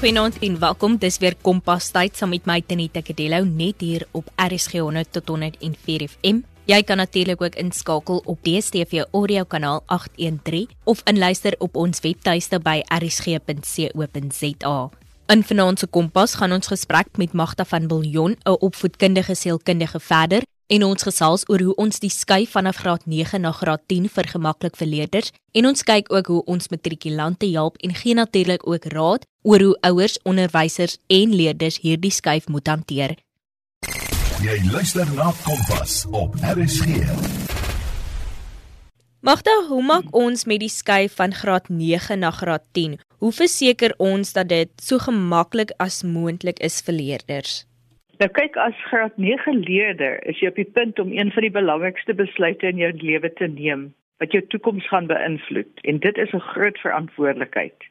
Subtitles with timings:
[0.00, 0.94] Goeienaand en welkom.
[0.96, 5.28] Dis weer Kompas tyd saam met my Tenita Kadello net hier op RSG 100 tot
[5.28, 6.38] 104 FM.
[6.64, 12.56] Jy kan natuurlik ook inskakel op DStv audio kanaal 813 of inluister op ons webtuiste
[12.64, 14.78] by rsg.co.za.
[15.28, 20.42] In vanaand se Kompas gaan ons gesprek met Magda van Biljon, 'n opvoedkundige sielkundige verder
[20.70, 24.76] en ons gesels oor hoe ons die skuif vanaf graad 9 na graad 10 vergemaklik
[24.78, 29.26] vir leerders en ons kyk ook hoe ons matrikulante help en gee natuurlik ook raad
[29.42, 33.16] oor hoe ouers, onderwysers en leerders hierdie skuif moet hanteer.
[34.40, 37.02] Jy luister na Kompas op RSG.
[39.20, 42.94] Magda, hoe maak ons met die skuif van graad 9 na graad 10?
[43.20, 47.64] Hoe verseker ons dat dit so gemaklik as moontlik is vir leerders?
[48.20, 51.54] Nou kyk as graad 9 leerder is jy op die punt om een van die
[51.54, 53.86] belangrikste besluite in jou lewe te neem
[54.20, 57.86] wat jou toekoms gaan beïnvloed en dit is 'n groot verantwoordelikheid.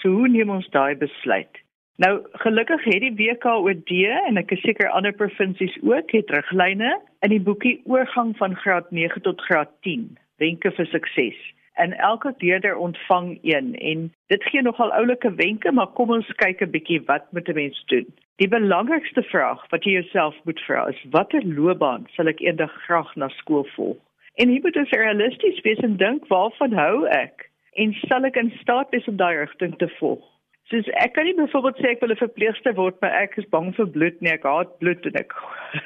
[0.00, 1.60] So hoe neem ons daai besluit?
[1.96, 3.92] Nou gelukkig het die WKOD
[4.28, 8.90] en ek is seker ander provinsies ook het riglyne in die boekie oorgang van graad
[8.90, 11.36] 9 tot graad 10 wenke vir sukses.
[11.74, 16.60] En elke leerder ontvang een en dit gee nogal oulike wenke maar kom ons kyk
[16.62, 18.06] 'n bietjie wat moet 'n mens doen.
[18.36, 23.14] Die belangrikste vraag wat jy jouself moet vra is watter loopbaan sal ek eendag graag
[23.16, 23.98] na skool volg?
[24.34, 28.52] En jy moet dus realisties wees en dink waarvan hou ek en sal ek in
[28.60, 30.22] staat wees om daai rigting te volg?
[30.70, 33.74] Soos ek kan nie byvoorbeeld sê ek wil 'n verpleegster word maar ek is bang
[33.74, 35.34] vir bloed nie, ek haat bloed en ek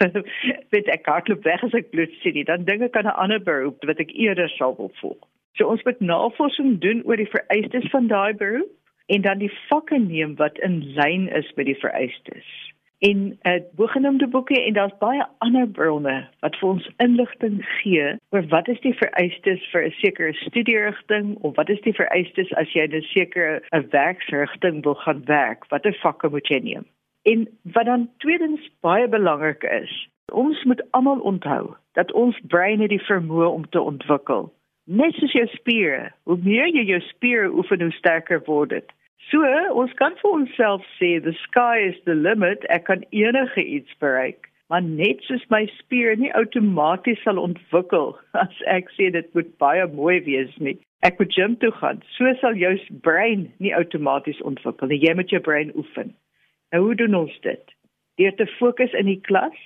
[0.72, 2.44] weet ek hardloop weg as ek bloed sien nie.
[2.44, 5.24] Dan dink ek aan 'n ander beroep wat ek eerder sal wil volg.
[5.58, 8.70] So ons moet navorsing doen oor die vereistes van daai beroep
[9.10, 12.50] en dan die vakke neem wat in lyn is met die vereistes.
[12.98, 18.06] En 'n uh, bogenoemde boeke en daar's baie ander bronne wat vir ons inligting gee
[18.30, 22.72] oor wat is die vereistes vir 'n sekere studierigting of wat is die vereistes as
[22.72, 26.86] jy 'n sekere 'n werksrigting wil gaan werk, watter vakke moet jy neem?
[27.22, 32.90] En wat dan tweedens baie belangrik is, ons moet almal onthou dat ons brein het
[32.90, 34.52] die vermoë om te ontwikkel.
[34.88, 38.92] Net soos jou spiere, hoe meer jy jou spiere oefen, hoe sterker word dit.
[39.28, 39.44] So,
[39.76, 42.64] ons kan vir onsself sê the sky is the limit.
[42.72, 48.62] Ek kan enige iets bereik, maar net soos my spiere nie outomaties sal ontwikkel as
[48.76, 50.78] ek sê dit moet baie mooi wees nie.
[51.04, 52.00] Ek moet gym toe gaan.
[52.16, 52.72] So sal jou
[53.04, 55.02] brein nie outomaties ontwikkel nie.
[55.04, 56.16] Jy moet jou brein oefen.
[56.72, 57.76] Nou hoe doen ons dit?
[58.16, 59.60] Deur te fokus in die klas,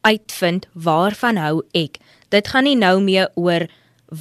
[0.00, 1.98] uitvind waarvan hou ek.
[2.28, 3.66] Dit gaan nie nou meer oor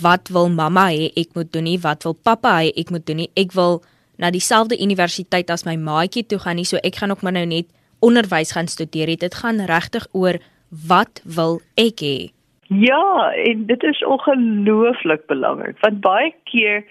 [0.01, 3.23] wat wil mamma hê ek moet doen nie, wat wil pappa hê ek moet doen
[3.23, 3.31] nie.
[3.37, 3.81] Ek wil
[4.21, 7.45] na dieselfde universiteit as my maatjie toe gaan nie, so ek gaan ook maar nou
[7.45, 7.67] net
[8.05, 9.15] onderwys gaan studeer.
[9.19, 10.39] Dit gaan regtig oor
[10.69, 12.17] wat wil ek hê?
[12.67, 16.83] Ja, en dit is ongelooflik belangrik want baie keer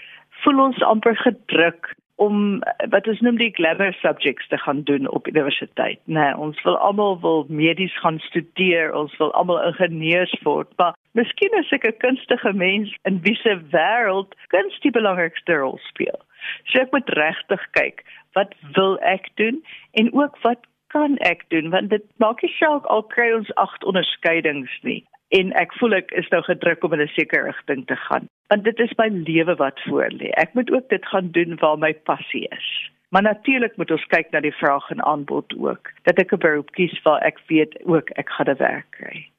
[0.44, 2.60] voel ons amper gedruk om
[2.92, 5.98] wat ons noem die glamour subjects te gaan doen op universiteit.
[6.04, 11.54] Nee, ons wil almal wil medies gaan studeer, ons wil almal ingenieurs word, maar miskien
[11.58, 16.20] is ek 'n kunstige mens in wie se wêreld kuns die belangrikste rol speel.
[16.66, 19.62] So ek moet regtig kyk, wat wil ek doen
[19.92, 21.70] en ook wat kan ek doen?
[21.70, 25.04] Want dit maak nie saak al kry ons 8 onderskeidings nie.
[25.28, 28.28] En ek voel ek is nou gedruk om in 'n sekere rigting te gaan.
[28.48, 31.78] Want dit is my lewe wat voor lê ek moet ook dit gaan doen waar
[31.78, 32.90] my passie is.
[33.10, 35.90] Maar natuurlik moet ons kyk na die vraag en aanbod ook.
[36.02, 39.33] Dat ek 'n beroep kies waar ek weet ook ek gaan 'n werk kry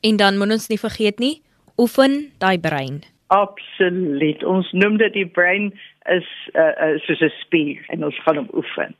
[0.00, 1.42] en dan moet ons nie vergeet nie
[1.78, 3.02] oefen daai brein.
[3.28, 4.44] Absoluut.
[4.44, 5.72] Ons noem dit die brein
[6.08, 8.96] is uh, uh, soos 'n spier en ons gaan hom oefen.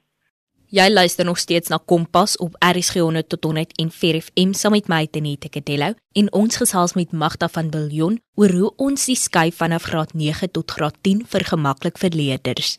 [0.68, 4.88] Jy luister nog steeds na Kompas op RSG 100 tot 100 en FM saam met
[4.88, 9.56] my Tenette Kadello en ons gesels met Magda van Biljon oor hoe ons die skuif
[9.56, 12.76] vanaf graad 9 tot graad 10 vergemaklik vir leerders.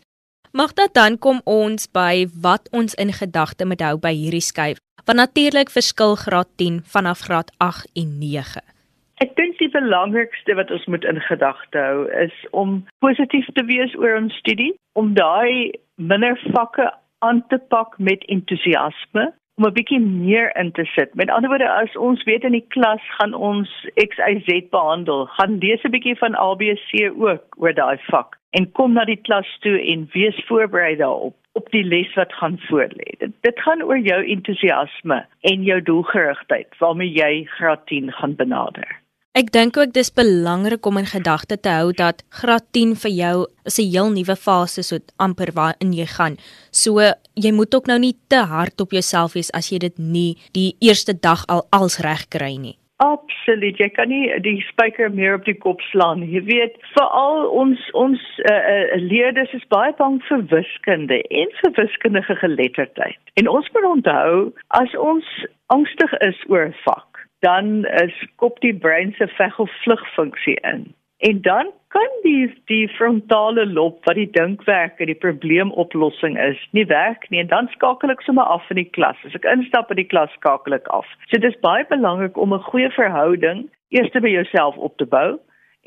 [0.51, 4.80] Magda dan kom ons by wat ons in gedagte moet hou by hierdie skuif.
[5.06, 8.63] Want natuurlik verskil graad 10 vanaf graad 8 en 9.
[9.22, 13.94] Ek dink die belangrikste wat ons moet in gedagte hou is om positief te wees
[14.01, 15.69] oor ons studie, om daai
[16.01, 16.90] minder vakke
[17.22, 19.30] aan te pak met entoesiasme
[19.60, 21.13] om 'n bietjie meer in te sit.
[21.13, 25.84] Met ander woorde, as ons weet in die klas gaan ons XYZ behandel, gaan lees
[25.84, 30.07] 'n bietjie van ABC ook oor daai vak en kom na die klas toe en
[30.13, 33.18] wees voorberei daarop op die les wat gaan voorlê.
[33.19, 35.19] Dit dit gaan oor jou entoesiasme
[35.51, 39.00] en jou doelgerigtheid waarmee jy graad 10 gaan benader.
[39.38, 43.36] Ek dink ook dis belangrik om in gedagte te hou dat graad 10 vir jou
[43.69, 46.38] is 'n heel nuwe fase so amper waarin jy gaan.
[46.72, 47.00] So
[47.36, 50.75] jy moet ook nou nie te hard op jouself wees as jy dit nie die
[50.80, 52.78] eerste dag al als reg kry nie.
[53.00, 53.78] Absoluut.
[53.80, 56.25] Jy kan nie die spyker meer op die kop slaan.
[56.28, 62.36] Jy weet, veral ons ons uh, leerders is baie bang vir wiskunde en vir wiskundige
[62.41, 63.22] geletterdheid.
[63.39, 64.34] En ons moet onthou
[64.82, 65.32] as ons
[65.72, 70.58] angstig is oor 'n vak dan is kop die brein se veg of vlug funksie
[70.62, 70.94] in.
[71.19, 76.85] En dan kan die die frontale lob wat die dinkwerk en die probleemoplossing is, nie
[76.85, 79.19] werk nie en dan skakel ek sommer af in die klas.
[79.27, 81.09] As ek instap in die klas skakel ek af.
[81.27, 85.39] So dit is baie belangrik om 'n goeie verhouding eers by jouself op te bou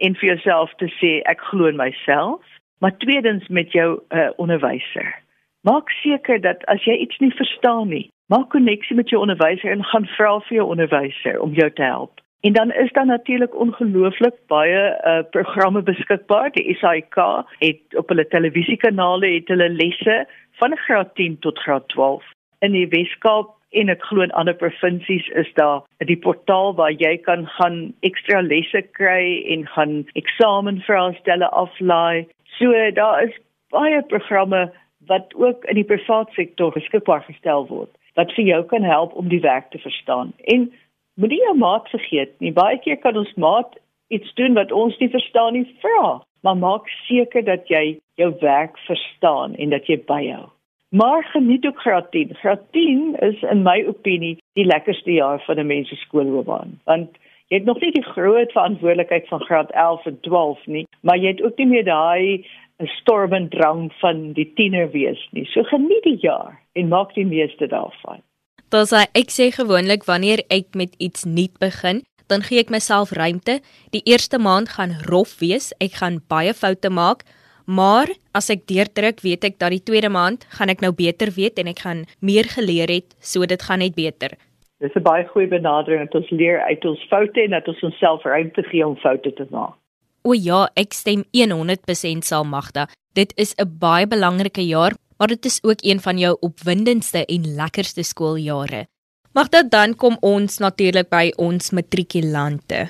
[0.05, 2.45] en vir jouself te sê ek glo in myself,
[2.81, 5.15] maar tweedens met jou uh, onderwyser.
[5.63, 9.85] Maak seker dat as jy iets nie verstaan nie, maak koneksie met jou onderwyser en
[9.85, 12.22] gaan vra vir jou onderwyser om jou te help.
[12.43, 16.51] En dan is daar natuurlik ongelooflik baie uh, programme beskikbaar.
[16.51, 17.17] Die SAIK
[17.59, 20.27] het op hulle televisiekanale het hulle lesse
[20.59, 22.25] van graad 10 tot graad 12.
[22.59, 27.17] In die Weskaap en ek glo in ander provinsies is daar 'n portaal waar jy
[27.17, 32.27] kan gaan ekstra lesse kry en gaan eksamenvraestelle aflaai.
[32.59, 33.39] So daar is
[33.71, 34.73] baie programme
[35.07, 39.29] wat ook in die private sektor beskikbaar gestel word wat vir jou kan help om
[39.29, 40.33] die werk te verstaan.
[40.45, 40.73] En
[41.21, 42.53] moenie jou maat vergeet nie.
[42.53, 43.77] Baie keer kan ons maat
[44.13, 48.79] iets doen wat ons nie verstaan nie, vra, maar maak seker dat jy jou werk
[48.87, 50.49] verstaan en dat jy byhou.
[50.93, 52.35] Maar geniet ook graad 10.
[52.43, 57.17] Graad 10 is in my opinie die lekkerste jaar van 'n mens se skoolloopbaan, want
[57.49, 61.29] jy het nog nie die groot verantwoordelikheid van graad 11 en 12 nie, maar jy
[61.29, 62.45] het ook nie meer daai
[62.81, 65.45] 'n storm en drang van die tiener wees nie.
[65.45, 68.21] So geniet die jaar en maak die meeste daarvan.
[68.73, 72.01] Dan sê ek sê gewoonlik wanneer ek met iets nuut begin,
[72.33, 73.59] dan gee ek myself ruimte.
[73.93, 75.75] Die eerste maand gaan rof wees.
[75.77, 77.27] Ek gaan baie foute maak.
[77.69, 81.61] Maar as ek deurdruk, weet ek dat die tweede maand gaan ek nou beter weet
[81.61, 84.33] en ek gaan meer geleer het, so dit gaan net beter.
[84.81, 88.25] Dis 'n baie goeie benadering dat ons leer uit ons foute en dat ons onsself
[88.25, 89.77] ruimte gee om foute te maak.
[90.25, 92.89] O ja, ek stem 100% saam Magda.
[93.15, 97.45] Dit is 'n baie belangrike jaar, maar dit is ook een van jou opwindendste en
[97.55, 98.87] lekkerste skooljare.
[99.33, 102.89] Magda, dan kom ons natuurlik by ons matrikulante.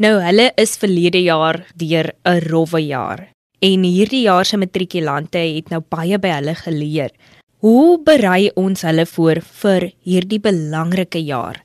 [0.00, 3.28] Nou hulle is verlede jaar deur 'n rowwe jaar.
[3.60, 7.10] En hierdie jaar se matrikulante het nou baie by hulle geleer.
[7.58, 11.64] Hoe berei ons hulle voor vir hierdie belangrike jaar?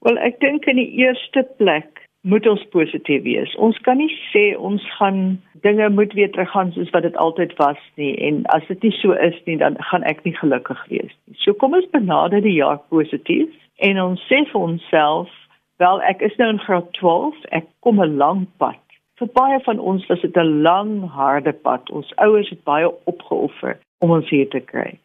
[0.00, 3.54] Wel, ek dink in die eerste plek moet ons positief wees.
[3.56, 7.80] Ons kan nie sê ons gaan dinge moet weer teruggaan soos wat dit altyd was
[8.00, 11.36] nie en as dit nie so is nie dan gaan ek nie gelukkig wees nie.
[11.44, 15.32] So kom ons benader die jaar positief en ons sê vir onsself,
[15.80, 18.80] wel ek is nou in graad 12, ek kom 'n lang pad
[19.20, 21.90] vir baie van ons was dit 'n lang, harde pad.
[21.90, 24.98] Ons ouers het baie opgeoffer om ons hier te kry.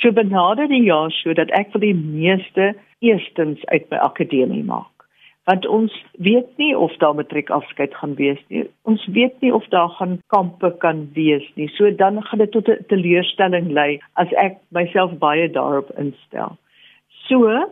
[0.00, 4.99] So benader die jaar sodat ek vir die meeste eerstens uit my akademie maak.
[5.50, 8.62] Want ons weet nie of daar matriek afskeid gaan wees nie.
[8.86, 11.66] Ons weet nie of daar gaan kampe kan wees nie.
[11.74, 16.56] So dan gaan dit tot 'n teleurstelling lei as ek myself baie daarop instel.
[17.26, 17.66] So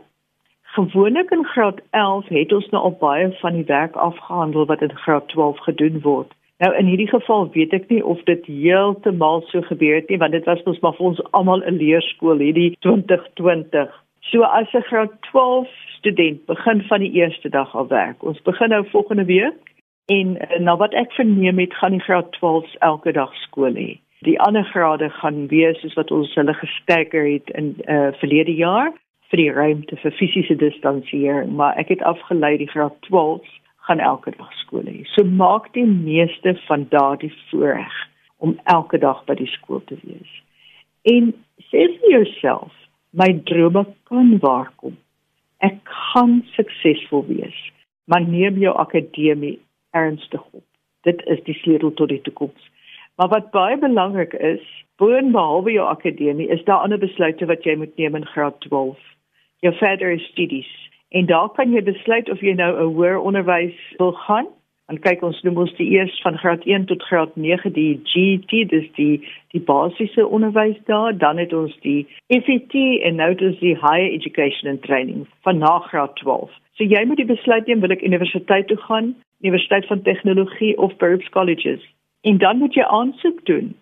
[0.79, 4.97] Gewoonlik in graad 11 het ons nou al baie van die werk afgehandel wat in
[5.05, 6.35] graad 12 gedoen word.
[6.59, 10.37] Nou in hierdie geval weet ek nie of dit heeltemal so gebeur het nie want
[10.37, 13.89] dit was ons maar vir ons almal 'n leerskool hierdie 2020.
[14.31, 15.69] So as 'n graad 12
[15.99, 18.23] student begin van die eerste dag al werk.
[18.23, 19.73] Ons begin nou volgende week
[20.07, 24.01] en eh, nou wat ek verneem het gaan die graad 12s elke dag skool hê.
[24.21, 28.93] Die ander grade gaan wees soos wat ons hulle gesteker het in uh, verlede jaar
[29.31, 33.47] vir die ruimte vir fisiese distansiering, maar ek het afgelei die graad 12
[33.87, 35.05] gaan elke dag skool hê.
[35.15, 37.95] So maak die meeste van daardie voorreg
[38.37, 40.33] om elke dag by die skool te wees.
[41.03, 41.33] En
[41.71, 42.75] sê vir jouself,
[43.11, 44.97] my drome kan waarkom.
[45.59, 47.59] Ek kan suksesvol wees.
[48.05, 49.59] Maar neem jou akademie
[49.91, 50.65] ernstig op.
[51.03, 52.71] Dit is die sleutel tot die toekoms.
[53.17, 54.65] Maar wat baie belangrik is,
[54.97, 58.99] boonbehalwe jou akademie, is daar ander besluite wat jy moet neem in graad 12
[59.61, 60.71] jou verdere studies.
[61.09, 64.47] En daar kan jy besluit of jy nou 'n hoër onderwys wil gaan.
[64.89, 68.53] En kyk ons noem ons die eers van graad 1 tot graad 9 die GET,
[68.71, 69.19] dis die
[69.53, 72.77] die basiese onderwys daar, dan het ons die FET
[73.09, 76.49] en nou dis die higher education and training van na graad 12.
[76.81, 79.13] So jy moet die besluit neem wil ek universiteit toe gaan,
[79.45, 81.85] universiteit van tegnologie of beroepskolleges.
[82.25, 83.75] En dan moet jy aansoek doen.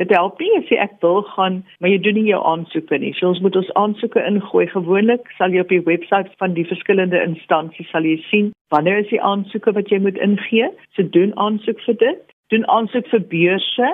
[0.00, 3.12] Dit help nie as jy ek wil gaan, maar jy doen nie jou aansoeke nie.
[3.18, 4.64] So ons moet ons aansoeke ingooi.
[4.72, 9.10] Gewoonlik sal jy op die webwerf van die verskillende instansies sal jy sien wanneer is
[9.12, 10.70] die aansoeke wat jy moet ingee.
[10.96, 12.24] So doen aansoek vir dit.
[12.54, 13.92] Doen aansoek vir beurse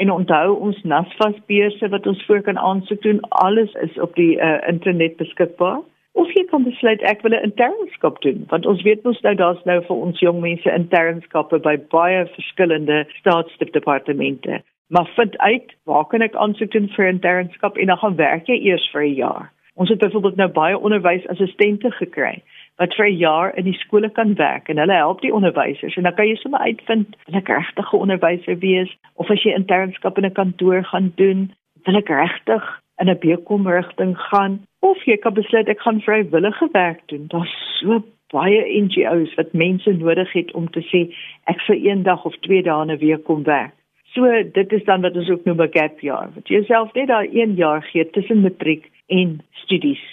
[0.00, 3.20] en onthou ons NASFAS beurse wat ons voor kan aansoek doen.
[3.44, 5.82] Alles is op die uh, internet beskikbaar.
[6.16, 9.64] Of jy kan besluit ek wil 'n internskap doen want ons weet mos nou daar's
[9.68, 16.20] nou vir ons jong mense internskappe by baie verskillende staatsdepartemente maar vind uit waar kan
[16.20, 19.52] ek aansoek doen vir 'n internskap en dan gaan werk jy eers vir 'n jaar.
[19.74, 22.42] Ons het byvoorbeeld nou baie onderwysassistente gekry
[22.76, 26.02] wat vir 'n jaar in die skole kan werk en hulle help die onderwysers en
[26.02, 30.18] dan kan jy sommer uitvind wil ek regtig 'n onderwyser wees of as jy internskap
[30.18, 31.52] in 'n kantoor gaan doen,
[31.84, 36.68] wil ek regtig in 'n bekom rigting gaan of jy kan besluit ek gaan vrywillige
[36.72, 37.26] werk doen.
[37.28, 41.14] Daar's so baie NGO's wat mense nodig het om te sê
[41.44, 43.74] ek vir eendag of twee dae 'n week kom werk.
[44.14, 46.28] So dit is dan wat ons ook noem 'n gap jaar.
[46.34, 50.04] Wat jouself net daai 1 jaar gee tussen matriek en studies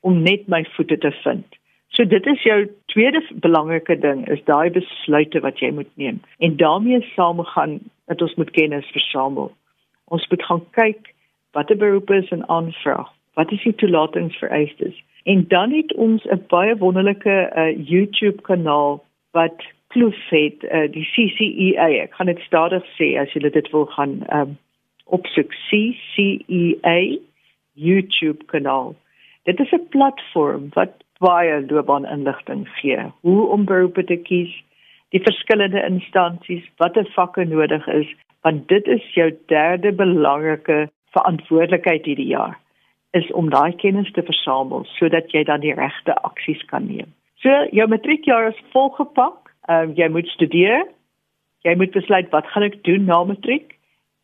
[0.00, 1.46] om net my voete te vind.
[1.88, 6.20] So dit is jou tweede belangrike ding is daai besluite wat jy moet neem.
[6.38, 9.52] En daarmee saamgaan dat ons moet kennis versamel.
[10.04, 11.14] Ons moet gaan kyk
[11.52, 13.10] watter beroepe is in aanvraag.
[13.34, 15.02] Wat is die toelatingsvereistes?
[15.24, 21.04] En dan het ons 'n baie wonderlike uh, YouTube kanaal wat kloof het uh, die
[21.12, 24.56] CCEA ek gaan dit stadig sê as jy dit wil gaan um,
[25.04, 25.52] opsoek.
[25.68, 26.98] CCEA
[27.74, 28.94] YouTube kanaal.
[29.44, 32.98] Dit is 'n platform wat baie loopbaan inligting gee.
[33.20, 34.52] Hoe om beroepe te kies
[35.12, 38.08] die verskillende instansies watter vakke nodig is
[38.42, 42.58] want dit is jou derde belangrike verantwoordelikheid hierdie jaar
[43.12, 47.12] is om daai kennis te versamel sodat jy dan die regte aksies kan neem.
[47.44, 50.86] So jou matriekjaar is volgepak Ehm uh, jy moet studeer.
[51.62, 53.78] Jy moet besluit wat gaan ek doen na matriek?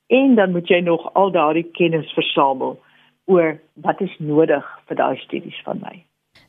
[0.09, 2.79] En dan moet jy nog al daardie kennis versamel
[3.27, 5.95] oor wat is nodig vir daai studies van my.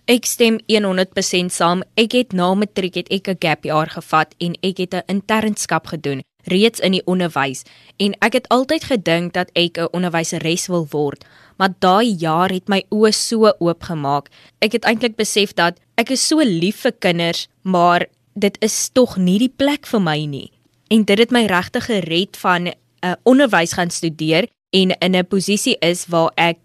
[0.10, 1.84] Ek stem 100% saam.
[2.00, 5.86] Ek het na matriek het ek 'n gap jaar gevat en ek het 'n internskap
[5.88, 7.66] gedoen reeds in die onderwys
[8.00, 11.26] en ek het altyd gedink dat ek 'n onderwyseres wil word,
[11.58, 14.30] maar daai jaar het my oë so oopgemaak.
[14.62, 18.08] Ek het eintlik besef dat ek is so lief vir kinders, maar
[18.40, 20.50] dit is tog nie die plek vir my nie.
[20.90, 22.74] En dit het my regtig gered van 'n
[23.06, 26.58] uh, onderwys gaan studeer en in 'n posisie is waar ek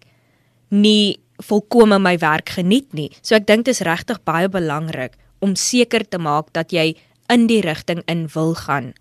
[0.69, 3.09] nie volkome my werk geniet nie.
[3.21, 6.95] So ek dink dit is regtig baie belangrik om seker te maak dat jy
[7.33, 8.93] in die rigting in wil gaan.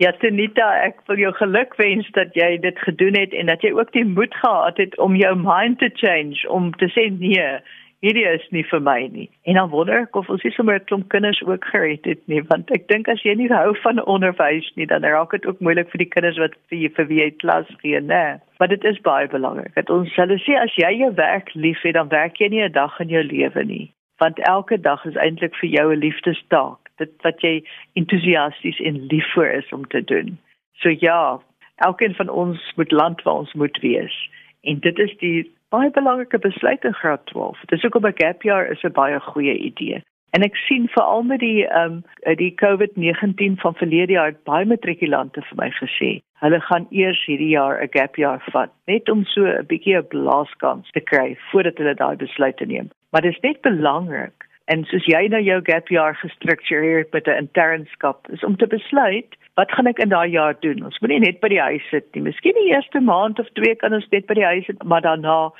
[0.00, 3.70] Ja, Tenita, ek wil jou geluk wens dat jy dit gedoen het en dat jy
[3.76, 7.60] ook die moed gehad het om jou mind te change om te sê nee,
[8.02, 9.28] hierdie is nie vir my nie.
[9.46, 12.42] En dan wonder ek of ons nie sommer 'n klomp kinders ook gered het nie,
[12.50, 15.90] want ek dink as jy nie hou van onderwys nie, dan raak dit ook moeilik
[15.90, 18.40] vir die kinders wat vir vir wie jy klas gee, né?
[18.58, 19.74] Maar dit is baie belangrik.
[19.74, 23.00] Dat ons hulle sê as jy jou werk liefhet, dan werk jy nie 'n dag
[23.00, 26.78] in jou lewe nie, want elke dag is eintlik vir jou 'n liefdestaak.
[26.98, 27.62] Dit wat jy
[27.94, 30.38] entoesiasties en lief vir is om te doen.
[30.74, 31.38] So ja,
[31.76, 34.30] elkeen van ons moet land waar ons moet wees.
[34.62, 37.60] En dit is die baie belangrike besluit in graad 12.
[37.72, 40.02] Dis ook op 'n gap year is 'n baie goeie idee.
[40.30, 45.42] En ek sien veral met die ehm um, die COVID-19 van verlede jaar baie matrikulante
[45.48, 46.10] vir my gesê,
[46.44, 50.08] hulle gaan eers hierdie jaar 'n gap year vat, net om so 'n bietjie 'n
[50.08, 52.88] blaaskans te kry voordat hulle daai besluit neem.
[53.10, 57.38] Maar dit is net belangrik en soos jy nou jou gap year gestruktureer met 'n
[57.44, 60.84] internskap, is om te besluit wat gaan ek in daai jaar doen?
[60.84, 62.24] Ons moenie net by die huis sit nie.
[62.28, 65.50] Miskien die eerste maand of twee kan ons net by die huis sit, maar daarna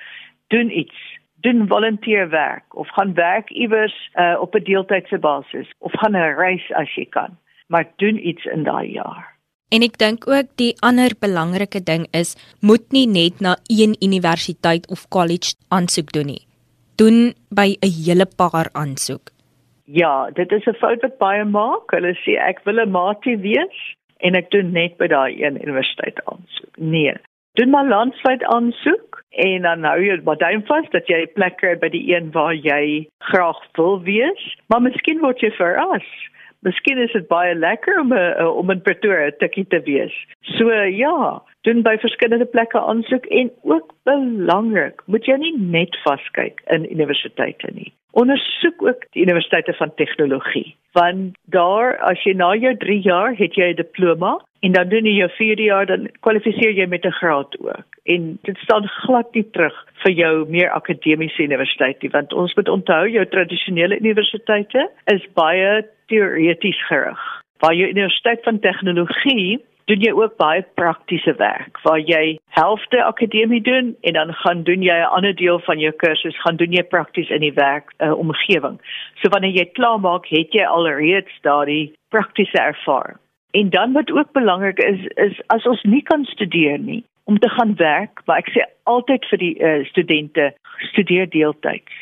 [0.55, 0.97] doen iets.
[1.43, 6.73] Doen volunteerwerk of gaan werk iewers uh, op 'n deeltydse basis of gaan 'n reis
[6.73, 7.37] as jy kan.
[7.69, 9.33] Maar doen iets in daai jaar.
[9.73, 14.89] En ek dink ook die ander belangrike ding is moet nie net na een universiteit
[14.89, 16.47] of college aansoek doen nie.
[16.97, 19.33] Doen by 'n hele paar aansoek.
[19.85, 21.91] Ja, dit is 'n fout wat baie maak.
[21.91, 26.25] Hulle sê ek wil 'n matie wees en ek doen net by daai een universiteit
[26.25, 26.77] aansoek.
[26.77, 27.15] Nee.
[27.53, 31.57] Doen maar landwyd aansoek en dan hou jy maar duim vas dat jy 'n plek
[31.57, 36.09] kry by die een waar jy graag wil wees, maar miskien word jy verras.
[36.63, 40.15] Miskien is dit baie lekker om 'n om in Pretoria tikkie te wees.
[40.41, 46.63] So ja, doen by verskillende plekke aansoek en ook belangrik, moet jy nie net vaskyk
[46.67, 47.93] in universiteite nie.
[48.13, 53.55] Ondersoek ook die universiteite van tegnologie, want daar as jy na jou 3 jaar het
[53.57, 57.19] jy 'n diploma en dan doen jy jou 4 jaar dan kwalifiseer jy met 'n
[57.21, 57.89] graad ook.
[58.05, 62.69] En dit staan glad nie terug vir jou meer akademiese universiteit nie, want ons moet
[62.69, 67.21] onthou jou tradisionele universiteite is baie teoreties gerig.
[67.59, 73.63] Waar jou universiteit van tegnologie doen jy ook baie praktiese werk waar jy helfte akademie
[73.63, 76.83] doen en dan gaan doen jy 'n ander deel van jou kursus gaan doen jy
[76.83, 78.79] prakties in die werk uh, omgewing.
[79.21, 83.19] So wanneer jy klaar maak, het jy alreeds daardie praktiese ervaring.
[83.51, 87.49] En dan wat ook belangrik is is as ons nie kan studeer nie om te
[87.49, 90.53] gaan werk, maar ek sê altyd vir die uh, studente
[90.91, 91.93] studeer deeltyds.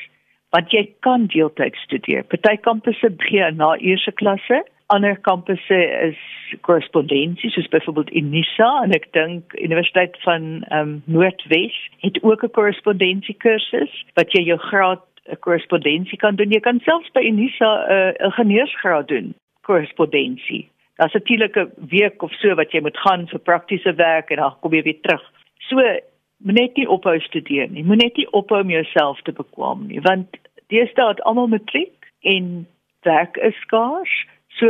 [0.50, 2.22] Want jy kan deeltyds studeer.
[2.22, 6.18] Party kampusse begin na eerste klasse ander kampusse is
[6.66, 12.56] korrespondensie soos byvoorbeeld Unisa en ek dink Universiteit van ehm um, Noordwes het ook 'n
[12.58, 16.50] korrespondensie kursus wat jy jou graad 'n korrespondensie kan doen.
[16.50, 20.68] Jy kan selfs by Unisa 'n uh, ingenieursgraad doen, korrespondensie.
[20.96, 24.54] Daar's 'n tydelike week of so wat jy moet gaan vir praktiese werk en dan
[24.60, 25.24] kom jy weer terug.
[25.58, 25.76] So
[26.38, 27.84] moet net nie ophou studeer nie.
[27.84, 32.66] Moet net nie ophou om jouself te bekwam nie, want deesdae het almal matriek en
[33.02, 34.26] werk is skaars.
[34.58, 34.66] So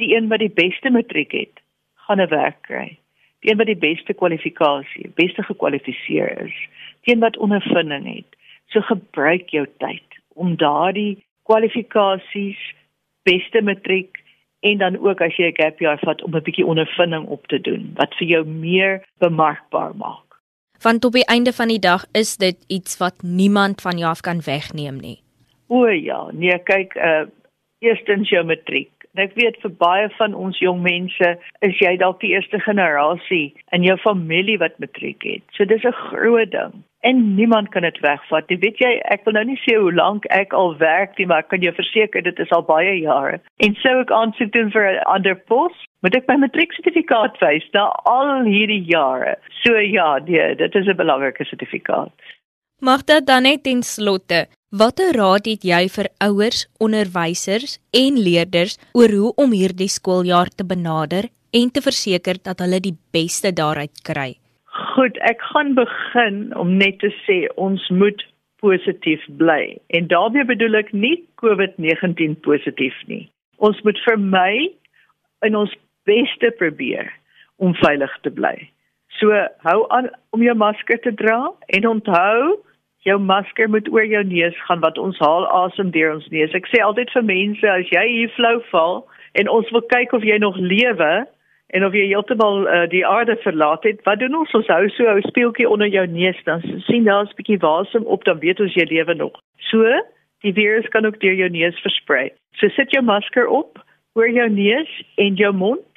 [0.00, 1.60] die een wat die beste matriek het,
[2.06, 2.98] gaan 'n werk kry.
[3.40, 6.56] Die een wat die beste kwalifikasie, beste gekwalifiseer is,
[7.02, 8.36] die een wat ondervinding het.
[8.66, 12.74] So gebruik jou tyd om daardie kwalifikasies,
[13.22, 14.22] beste matriek
[14.60, 17.60] en dan ook as jy 'n gap jaar vat om 'n bietjie ondervinding op te
[17.60, 20.24] doen wat vir jou meer bemarkbaar maak.
[20.82, 24.20] Want op die einde van die dag is dit iets wat niemand van jou af
[24.20, 25.18] kan wegneem nie.
[25.66, 27.24] O ja, nee, kyk, uh
[27.78, 28.93] eerstens jou matriek.
[29.14, 31.28] En ek weet vir baie van ons jong mense
[31.66, 35.44] is jy dalk die eerste generasie in jou familie wat matriek het.
[35.54, 38.48] So dis 'n groot ding en niemand kan dit wegvat.
[38.48, 41.44] Jy weet jy, ek wil nou nie sê hoe lank ek al werk nie, maar
[41.44, 43.40] ek kan jou verseker dit is al baie jare.
[43.66, 47.84] En sou ek aansoek doen vir 'n ander pos, moet ek my matrieksertifikaat wys na
[48.08, 49.36] al hierdie jare.
[49.62, 52.12] So ja, nee, dit is 'n belangrike sertifikaat.
[52.80, 59.12] Magda dan net ten slotte, watter raad het jy vir ouers, onderwysers en leerders oor
[59.14, 64.32] hoe om hierdie skooljaar te benader en te verseker dat hulle die beste daaruit kry?
[64.94, 68.26] Goed, ek gaan begin om net te sê ons moet
[68.64, 69.76] positief bly.
[69.94, 73.28] En daarmee bedoel ek nie COVID-19 positief nie.
[73.62, 74.74] Ons moet vermy
[75.46, 75.70] in ons
[76.08, 77.12] beste probeer
[77.62, 78.56] om veilig te bly.
[79.20, 79.30] So
[79.62, 82.56] hou aan om jou masker te dra en onthou
[83.04, 86.54] jou masker moet oor jou neus gaan wat ons haal asem deur ons neus.
[86.56, 89.04] Ek sê altyd vir mense as jy hier flou val
[89.40, 91.12] en ons wil kyk of jy nog lewe
[91.74, 94.52] en of jy heeltemal uh, die aarde verlaat het, wat doen ons?
[94.56, 98.24] Ons hou so 'n speeltjie onder jou neus dan sien daar's 'n bietjie wasem op
[98.24, 99.40] dan weet ons jy lewe nog.
[99.70, 99.82] So
[100.40, 102.30] die virus kan ook deur jou neus versprei.
[102.56, 103.78] So sit jou masker op
[104.14, 105.93] oor jou neus en jou mond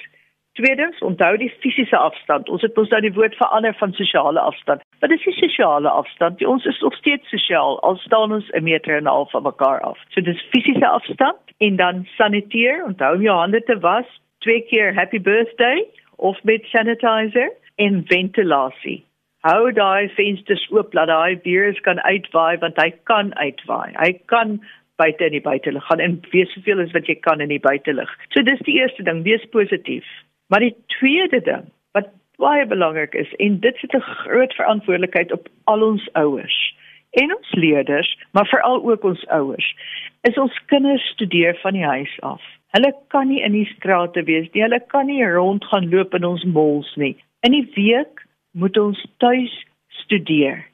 [0.57, 2.47] Tweedens, onthou die fisiese afstand.
[2.49, 4.81] Ons het ons nou die woord verander van sosiale afstand.
[5.03, 6.41] Wat is die sosiale afstand?
[6.49, 9.81] Ons is nog steeds sosiaal al staan ons 'n meter en 'n half van mekaar
[9.81, 9.99] af.
[10.09, 12.85] So dis fisiese afstand en dan saniteer.
[12.85, 14.05] Onthou om jou hande te was
[14.39, 19.05] twee keer happy birthday of met sanitizer en ventilasie.
[19.41, 23.91] Hou daai vensters oop dat daai virus kan uitwaai want hy kan uitwaai.
[23.93, 24.59] Hy kan
[24.95, 28.09] buite in die buitelug gaan en wees soveel as wat jy kan in die buitelug.
[28.29, 30.05] So dis die eerste ding, wees positief.
[30.47, 32.09] Maar die tweede ding wat
[32.41, 36.75] baie belangrik is en dit sit 'n groot verantwoordelikheid op al ons ouers
[37.11, 39.75] en ons leerders, maar veral ook ons ouers,
[40.21, 42.41] is ons kinders studeer van die huis af.
[42.75, 44.61] Hulle kan nie in die strate wees nie.
[44.61, 47.15] Hulle kan nie rond gaan loop in ons malls nie.
[47.47, 49.53] In die week moet ons tuis
[49.87, 50.65] studeer.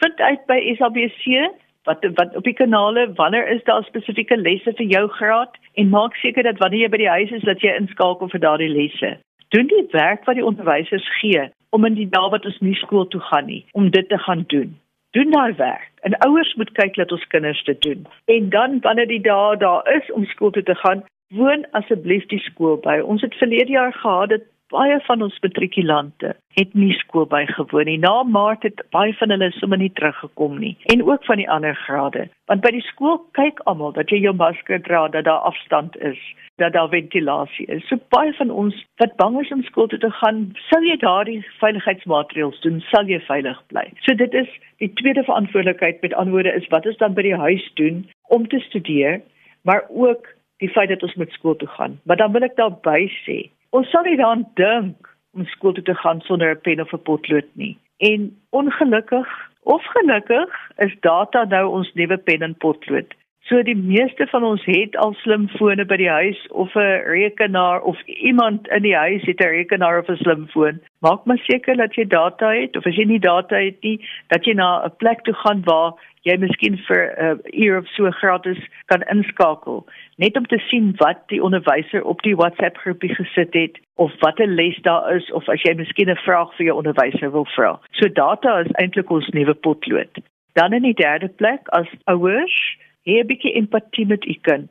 [0.00, 1.52] Vind uit by SABC
[1.86, 6.16] wat wat op die kanale wanneer is daar spesifieke lesse vir jou graad en maak
[6.22, 9.16] seker dat wanneer jy by die huis is dat jy inskakel vir daardie lesse.
[9.54, 13.06] Doen die werk wat die onderwysers gee om in die dae wat ons nie skool
[13.12, 14.74] toe gaan nie om dit te gaan doen.
[15.16, 15.92] Doen daai werk.
[16.02, 18.06] En ouers moet kyk dat ons kinders dit doen.
[18.24, 22.42] En dan wanneer die dae daar is om skool toe te gaan, woon asseblief die
[22.48, 22.98] skool by.
[23.00, 27.98] Ons het verlede jaar gehad dat baie van ons matrikulante het nie skool bygewoon nie.
[28.02, 31.76] Na Maart het baie van hulle sommer nie teruggekom nie en ook van die ander
[31.84, 32.26] grade.
[32.50, 36.18] Want by die skool kyk almal dat jy jou masker dra, dat daar afstand is,
[36.62, 37.84] dat daar ventilasie is.
[37.88, 41.40] So baie van ons wat bang is om skool toe te gaan, sou jy daardie
[41.60, 43.86] veiligheidsmaatreëls doen, sal jy veilig bly.
[44.06, 44.50] So dit is
[44.82, 48.62] die tweede verantwoordelikheid met antwoorde is wat ons dan by die huis doen om te
[48.66, 49.20] studeer,
[49.62, 52.00] maar ook die feit dat ons met skool toe gaan.
[52.04, 53.38] Maar dan wil ek daarby sê,
[53.76, 57.02] Ons sal nie daaraan dink om skool toe te gaan sonder 'n pen of 'n
[57.08, 57.76] potlood nie.
[58.10, 59.28] En ongelukkig
[59.62, 63.10] of gelukkig is data nou ons nuwe pen en potlood.
[63.48, 68.00] So die meeste van ons het al slimfone by die huis of 'n rekenaar of
[68.06, 70.80] iemand in die huis het 'n rekenaar of 'n slimfoon.
[71.00, 74.44] Maak maar seker dat jy data het of as jy nie data het nie, dat
[74.44, 78.10] jy na 'n plek toe gaan waar jy miskien vir 'n uh, uur of so
[78.10, 83.54] gratis kan inskakel net om te sien wat die onderwyser op die WhatsApp groepie gesit
[83.54, 86.76] het of wat 'n les daar is of as jy miskien 'n vraag vir jou
[86.76, 87.78] onderwyser wil vra.
[87.90, 90.18] So data is eintlik ons nuwe potlood.
[90.52, 92.76] Dan in die derde plek as ouers,
[93.06, 94.70] hê 'n bietjie empatie met u kind.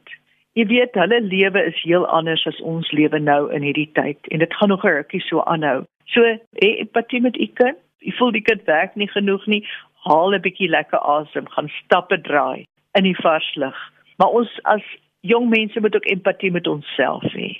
[0.54, 4.40] Jy weet hulle lewe is heel anders as ons lewe nou in hierdie tyd en
[4.40, 5.84] dit gaan nog 'n rukkie so aanhou.
[6.06, 6.22] So
[6.62, 7.78] hê empatie met u kind.
[8.00, 9.64] Jy voel die kind werk nie genoeg nie
[10.06, 13.78] haal 'n bietjie lekker asem, gaan stappe draai in die vars lug.
[14.18, 14.86] Maar ons as
[15.22, 17.58] jong mense moet ook empatie met onsself hê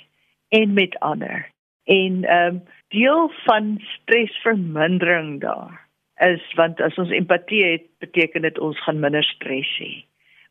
[0.48, 1.48] en met ander.
[1.84, 5.86] En ehm um, deel van stresvermindering daar
[6.20, 10.04] is want as ons empatie het, beteken dit ons gaan minder stres hê.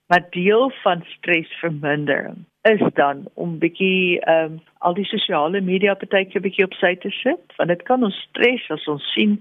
[0.07, 6.41] Maar deel van stresvermindering is dan om bietjie ehm um, al die sosiale media partytjie
[6.41, 9.39] bietjie op sy te sit want dit kan ons stres as ons sien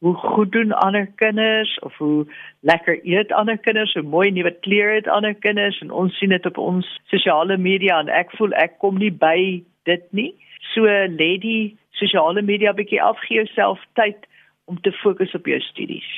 [0.00, 2.26] hoe goed doen ander kinders of hoe
[2.60, 6.46] lekker eet ander kinders, hoe mooi nuwe klere het ander kinders en ons sien dit
[6.46, 10.32] op ons sosiale media en ek voel ek kom nie by dit nie.
[10.72, 10.88] So
[11.20, 14.24] lê die sosiale media bietjie af gee jouself tyd
[14.64, 16.08] om te fokus op jou studies.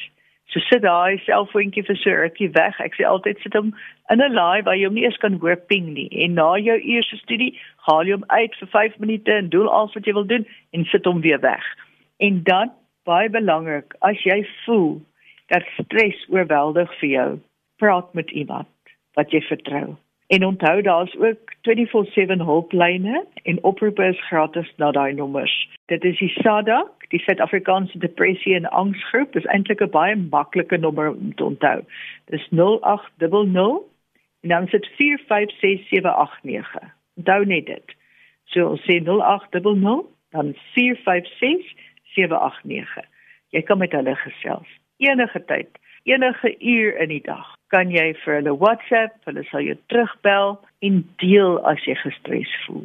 [0.52, 2.80] So sit daai selfoontjie vir so rukkie weg.
[2.84, 3.72] Ek sê altyd sit hom
[4.12, 6.08] in 'n laai waar jy hom nie eens kan hoor ping nie.
[6.24, 7.56] En na jou eerste studie,
[7.88, 10.84] haal jy hom uit vir 5 minute en doen alles wat jy wil doen en
[10.84, 11.64] sit hom weer weg.
[12.20, 12.72] En dan
[13.08, 15.00] baie belangrik as jy voel
[15.48, 17.30] dat stres oorweldig vir jou,
[17.78, 18.68] praat met iemand
[19.16, 19.96] wat jy vertrou.
[20.32, 25.68] En onthou daar's ook 24/7 hulplyne en oproepe is gratis na daai nommers.
[25.86, 31.10] Dit is die SADAG, die Suid-Afrikaanse Depressie en Angsgroep, is eintlik 'n baie maklike nommer
[31.10, 31.84] om te onthou.
[32.24, 33.82] Dis 0800
[34.40, 36.94] en dan sit 456789.
[37.16, 37.94] Onthou net dit.
[38.44, 43.04] So ons sê 0800 dan 456 789.
[43.48, 44.68] Jy kan met hulle gesels.
[44.96, 45.68] Enige tyd,
[46.02, 51.00] enige uur in die dag kan jy vir hulle WhatsApp, hulle sal jou terugbel en
[51.22, 52.84] deel as jy gestres voel.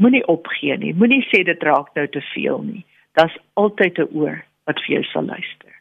[0.00, 0.94] Moenie opgee nie.
[0.96, 2.84] Moenie sê dit raak nou te veel nie.
[3.18, 5.72] Daar's altyd 'n oor wat vir jou sal luister.